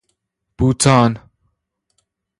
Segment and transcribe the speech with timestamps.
[0.57, 1.19] بوتان